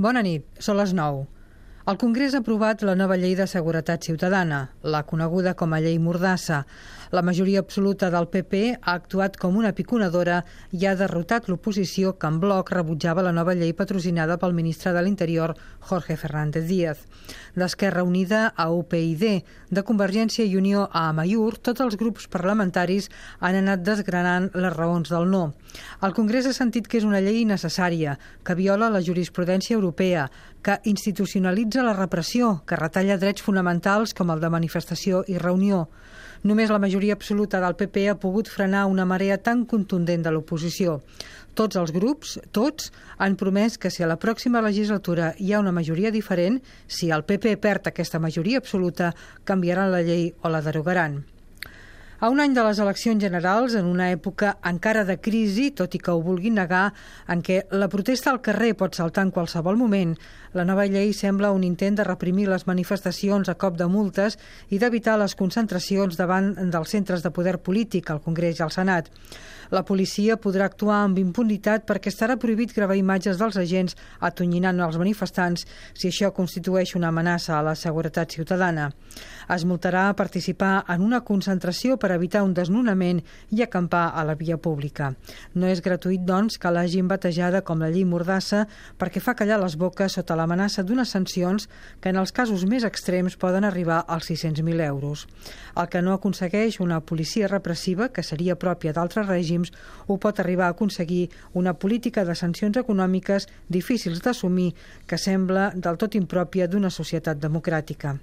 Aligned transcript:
Bona 0.00 0.22
nit, 0.24 0.46
són 0.64 0.78
les 0.80 0.94
9. 0.96 1.26
El 1.90 1.96
Congrés 1.98 2.36
ha 2.36 2.38
aprovat 2.38 2.84
la 2.86 2.92
nova 2.94 3.16
llei 3.18 3.32
de 3.34 3.48
seguretat 3.50 4.04
ciutadana, 4.06 4.60
la 4.94 5.00
coneguda 5.10 5.56
com 5.58 5.72
a 5.74 5.80
llei 5.82 5.96
Mordassa. 5.98 6.60
La 7.10 7.22
majoria 7.26 7.58
absoluta 7.58 8.12
del 8.14 8.28
PP 8.30 8.58
ha 8.78 8.92
actuat 8.92 9.34
com 9.42 9.56
una 9.58 9.72
piconadora 9.74 10.36
i 10.70 10.84
ha 10.86 10.92
derrotat 10.94 11.48
l'oposició 11.50 12.12
que 12.14 12.28
en 12.30 12.36
bloc 12.38 12.70
rebutjava 12.70 13.24
la 13.26 13.32
nova 13.34 13.56
llei 13.58 13.72
patrocinada 13.74 14.36
pel 14.38 14.54
ministre 14.54 14.92
de 14.94 15.02
l'Interior, 15.02 15.56
Jorge 15.88 16.14
Fernández 16.20 16.68
Díaz. 16.68 17.00
D'Esquerra 17.58 18.04
Unida 18.06 18.44
a 18.54 18.68
UPyD, 18.70 19.24
de 19.74 19.82
Convergència 19.82 20.46
i 20.46 20.54
Unió 20.60 20.84
a 20.92 21.08
Amaiur, 21.08 21.56
tots 21.58 21.82
els 21.82 21.98
grups 21.98 22.30
parlamentaris 22.30 23.10
han 23.40 23.58
anat 23.64 23.82
desgranant 23.82 24.46
les 24.54 24.76
raons 24.76 25.10
del 25.10 25.26
no. 25.26 25.42
El 26.06 26.14
Congrés 26.14 26.46
ha 26.46 26.54
sentit 26.54 26.86
que 26.86 27.02
és 27.02 27.08
una 27.08 27.18
llei 27.18 27.42
necessària, 27.42 28.14
que 28.46 28.54
viola 28.54 28.92
la 28.94 29.02
jurisprudència 29.02 29.74
europea, 29.74 30.28
que 30.62 30.78
institucionalitza 30.84 31.82
la 31.82 31.96
repressió, 31.96 32.60
que 32.66 32.76
retalla 32.76 33.18
drets 33.18 33.42
fonamentals 33.42 34.14
com 34.16 34.30
el 34.32 34.40
de 34.42 34.50
manifestació 34.52 35.24
i 35.28 35.38
reunió. 35.38 35.86
Només 36.42 36.70
la 36.72 36.80
majoria 36.80 37.16
absoluta 37.16 37.60
del 37.60 37.76
PP 37.76 38.06
ha 38.08 38.18
pogut 38.20 38.48
frenar 38.48 38.86
una 38.88 39.04
marea 39.04 39.36
tan 39.38 39.66
contundent 39.68 40.24
de 40.24 40.32
l'oposició. 40.32 41.00
Tots 41.54 41.76
els 41.76 41.92
grups, 41.92 42.38
tots, 42.56 42.92
han 43.18 43.36
promès 43.36 43.76
que 43.76 43.90
si 43.90 44.04
a 44.04 44.08
la 44.08 44.16
pròxima 44.20 44.62
legislatura 44.64 45.34
hi 45.38 45.52
ha 45.52 45.60
una 45.60 45.74
majoria 45.76 46.12
diferent, 46.14 46.60
si 46.86 47.10
el 47.10 47.26
PP 47.28 47.58
perd 47.60 47.90
aquesta 47.90 48.22
majoria 48.22 48.62
absoluta, 48.62 49.12
canviaran 49.44 49.92
la 49.92 50.00
llei 50.06 50.30
o 50.40 50.48
la 50.48 50.62
derogaran. 50.64 51.20
A 52.20 52.28
un 52.28 52.36
any 52.44 52.52
de 52.52 52.60
les 52.60 52.76
eleccions 52.84 53.22
generals, 53.24 53.72
en 53.78 53.86
una 53.88 54.10
època 54.12 54.50
encara 54.68 55.06
de 55.08 55.14
crisi, 55.24 55.70
tot 55.72 55.94
i 55.96 56.00
que 56.04 56.12
ho 56.12 56.20
vulguin 56.20 56.58
negar, 56.60 56.90
en 57.32 57.40
què 57.40 57.62
la 57.72 57.88
protesta 57.88 58.28
al 58.28 58.42
carrer 58.44 58.74
pot 58.76 58.98
saltar 58.98 59.24
en 59.24 59.30
qualsevol 59.32 59.80
moment, 59.80 60.12
la 60.52 60.66
nova 60.68 60.84
llei 60.84 61.14
sembla 61.16 61.54
un 61.56 61.64
intent 61.64 61.96
de 61.96 62.04
reprimir 62.04 62.44
les 62.50 62.66
manifestacions 62.68 63.48
a 63.48 63.54
cop 63.56 63.78
de 63.80 63.88
multes 63.88 64.36
i 64.68 64.82
d'evitar 64.82 65.16
les 65.16 65.32
concentracions 65.38 66.20
davant 66.20 66.52
dels 66.74 66.92
centres 66.92 67.24
de 67.24 67.32
poder 67.32 67.56
polític, 67.64 68.10
al 68.10 68.20
Congrés 68.20 68.60
i 68.60 68.66
al 68.66 68.74
Senat. 68.76 69.08
La 69.70 69.84
policia 69.86 70.34
podrà 70.34 70.66
actuar 70.66 70.96
amb 71.04 71.18
impunitat 71.22 71.84
perquè 71.86 72.10
estarà 72.10 72.34
prohibit 72.42 72.72
gravar 72.74 72.96
imatges 72.98 73.38
dels 73.38 73.56
agents 73.60 73.94
atonyinant 74.18 74.82
els 74.82 74.98
manifestants 74.98 75.62
si 75.94 76.10
això 76.10 76.32
constitueix 76.34 76.96
una 76.98 77.12
amenaça 77.14 77.54
a 77.56 77.62
la 77.62 77.76
seguretat 77.78 78.34
ciutadana. 78.34 78.88
Es 79.54 79.64
multarà 79.64 80.08
a 80.08 80.16
participar 80.18 80.72
en 80.90 81.06
una 81.06 81.22
concentració 81.22 81.96
per 82.02 82.09
evitar 82.14 82.42
un 82.46 82.54
desnonament 82.54 83.20
i 83.50 83.62
acampar 83.62 84.10
a 84.14 84.24
la 84.24 84.34
via 84.34 84.56
pública. 84.56 85.12
No 85.54 85.68
és 85.70 85.82
gratuït, 85.84 86.22
doncs, 86.26 86.58
que 86.58 86.70
l'hagin 86.72 87.08
batejada 87.08 87.62
com 87.66 87.82
la 87.82 87.90
llei 87.90 88.04
Mordassa 88.04 88.66
perquè 88.98 89.20
fa 89.20 89.34
callar 89.38 89.60
les 89.62 89.76
boques 89.80 90.16
sota 90.18 90.36
l'amenaça 90.38 90.82
d'unes 90.82 91.10
sancions 91.10 91.68
que 92.00 92.10
en 92.12 92.20
els 92.20 92.32
casos 92.32 92.64
més 92.64 92.86
extrems 92.86 93.36
poden 93.36 93.64
arribar 93.64 94.04
als 94.06 94.30
600.000 94.30 94.86
euros. 94.86 95.26
El 95.76 95.88
que 95.88 96.02
no 96.02 96.14
aconsegueix 96.14 96.80
una 96.80 97.00
policia 97.00 97.48
repressiva, 97.48 98.08
que 98.08 98.22
seria 98.22 98.58
pròpia 98.58 98.94
d'altres 98.96 99.28
règims 99.28 99.72
ho 100.06 100.18
pot 100.18 100.40
arribar 100.40 100.68
a 100.68 100.76
aconseguir 100.76 101.28
una 101.54 101.74
política 101.74 102.24
de 102.24 102.34
sancions 102.34 102.76
econòmiques 102.76 103.48
difícils 103.68 104.22
d'assumir 104.24 104.74
que 105.06 105.18
sembla 105.18 105.70
del 105.74 106.00
tot 106.00 106.14
impròpia 106.14 106.68
d'una 106.68 106.90
societat 106.90 107.40
democràtica. 107.40 108.18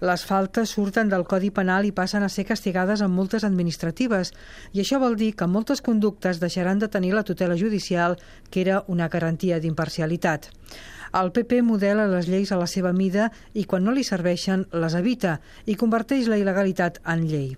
Les 0.00 0.22
faltes 0.22 0.70
surten 0.76 1.08
del 1.10 1.24
Codi 1.26 1.48
Penal 1.50 1.86
i 1.88 1.94
passen 1.94 2.22
a 2.22 2.28
ser 2.30 2.44
castigades 2.46 3.00
amb 3.02 3.18
multes 3.18 3.42
administratives 3.46 4.30
i 4.70 4.82
això 4.84 5.00
vol 5.02 5.16
dir 5.18 5.32
que 5.34 5.48
moltes 5.50 5.82
conductes 5.82 6.38
deixaran 6.38 6.78
de 6.78 6.88
tenir 6.88 7.10
la 7.16 7.24
tutela 7.26 7.56
judicial, 7.58 8.14
que 8.50 8.62
era 8.62 8.84
una 8.86 9.08
garantia 9.08 9.58
d'imparcialitat. 9.58 10.52
El 11.16 11.32
PP 11.32 11.62
modela 11.64 12.08
les 12.10 12.28
lleis 12.28 12.52
a 12.52 12.58
la 12.60 12.66
seva 12.66 12.92
mida 12.92 13.30
i 13.54 13.64
quan 13.64 13.84
no 13.84 13.94
li 13.96 14.04
serveixen 14.04 14.66
les 14.72 14.98
evita 14.98 15.38
i 15.66 15.78
converteix 15.80 16.28
la 16.28 16.38
il·legalitat 16.40 17.00
en 17.06 17.24
llei. 17.28 17.56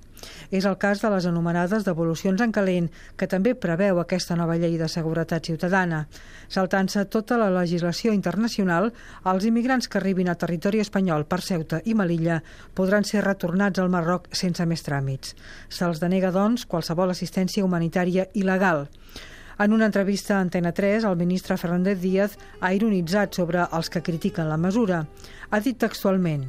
És 0.51 0.67
el 0.69 0.77
cas 0.77 1.01
de 1.01 1.11
les 1.13 1.27
anomenades 1.27 1.86
devolucions 1.86 2.42
en 2.45 2.52
calent, 2.52 2.91
que 3.17 3.29
també 3.30 3.55
preveu 3.55 4.01
aquesta 4.01 4.36
nova 4.36 4.58
llei 4.61 4.77
de 4.79 4.89
seguretat 4.92 5.48
ciutadana. 5.48 6.02
Saltant-se 6.48 7.07
tota 7.07 7.39
la 7.41 7.51
legislació 7.55 8.13
internacional, 8.13 8.91
els 9.33 9.47
immigrants 9.48 9.89
que 9.89 10.01
arribin 10.01 10.29
a 10.29 10.36
territori 10.36 10.83
espanyol 10.85 11.24
per 11.24 11.41
Ceuta 11.47 11.80
i 11.85 11.97
Melilla 11.97 12.42
podran 12.74 13.08
ser 13.08 13.24
retornats 13.24 13.80
al 13.80 13.92
Marroc 13.92 14.29
sense 14.36 14.67
més 14.67 14.85
tràmits. 14.86 15.35
Se'ls 15.69 16.03
denega, 16.05 16.35
doncs, 16.35 16.67
qualsevol 16.67 17.17
assistència 17.17 17.64
humanitària 17.64 18.29
il·legal. 18.35 18.89
En 19.61 19.75
una 19.75 19.85
entrevista 19.85 20.39
a 20.39 20.41
Antena 20.41 20.73
3, 20.73 21.05
el 21.05 21.17
ministre 21.17 21.59
Fernández 21.59 22.01
Díaz 22.01 22.39
ha 22.61 22.73
ironitzat 22.73 23.35
sobre 23.37 23.67
els 23.77 23.91
que 23.93 24.01
critiquen 24.01 24.48
la 24.48 24.57
mesura. 24.57 25.03
Ha 25.51 25.61
dit 25.61 25.77
textualment 25.77 26.47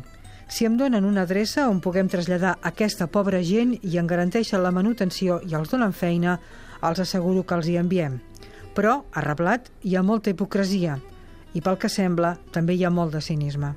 si 0.48 0.64
em 0.64 0.78
donen 0.80 1.04
una 1.04 1.26
adreça 1.28 1.66
on 1.68 1.82
puguem 1.84 2.08
traslladar 2.08 2.54
aquesta 2.70 3.10
pobra 3.12 3.42
gent 3.44 3.74
i 3.84 4.00
en 4.00 4.08
garanteixen 4.08 4.64
la 4.64 4.72
manutenció 4.72 5.42
i 5.44 5.56
els 5.60 5.72
donen 5.72 5.92
feina, 5.92 6.38
els 6.80 7.04
asseguro 7.04 7.44
que 7.44 7.60
els 7.60 7.68
hi 7.68 7.78
enviem. 7.84 8.18
Però, 8.76 9.04
ha 9.12 9.28
reblat, 9.28 9.68
hi 9.84 9.96
ha 9.96 10.08
molta 10.08 10.32
hipocresia 10.32 10.98
i 11.52 11.60
pel 11.60 11.80
que 11.84 11.92
sembla 11.92 12.38
també 12.56 12.80
hi 12.80 12.84
ha 12.88 12.96
molt 12.96 13.12
de 13.12 13.22
cinisme. 13.22 13.70